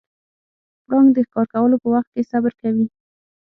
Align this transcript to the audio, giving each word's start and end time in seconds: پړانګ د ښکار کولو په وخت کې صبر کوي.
پړانګ 0.85 1.07
د 1.15 1.17
ښکار 1.27 1.47
کولو 1.53 1.75
په 1.83 1.87
وخت 1.93 2.09
کې 2.13 2.27
صبر 2.31 2.51
کوي. 2.61 2.85